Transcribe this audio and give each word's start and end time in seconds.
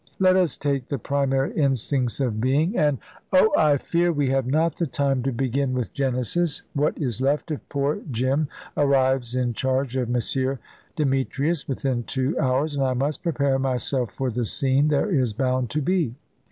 "Let 0.17 0.35
us 0.35 0.57
take 0.57 0.87
the 0.87 0.97
primary 0.97 1.53
instincts 1.53 2.19
of 2.19 2.41
being, 2.41 2.75
and" 2.75 2.97
"Oh, 3.31 3.53
I 3.55 3.77
fear 3.77 4.11
we 4.11 4.31
have 4.31 4.47
not 4.47 4.77
the 4.77 4.87
time 4.87 5.21
to 5.21 5.31
begin 5.31 5.75
with 5.75 5.93
Genesis. 5.93 6.63
What 6.73 6.97
is 6.97 7.21
left 7.21 7.51
of 7.51 7.69
poor 7.69 7.99
Jim 8.09 8.47
arrives 8.75 9.35
in 9.35 9.53
charge 9.53 9.95
of 9.95 10.09
M. 10.11 10.19
Demetrius 10.95 11.67
within 11.67 12.01
two 12.01 12.35
hours, 12.39 12.73
and 12.75 12.83
I 12.83 12.93
must 12.95 13.21
prepare 13.21 13.59
myself 13.59 14.09
for 14.09 14.31
the 14.31 14.45
scene 14.45 14.87
there 14.87 15.07
is 15.11 15.33
bound 15.33 15.69
to 15.69 15.83
be. 15.83 16.15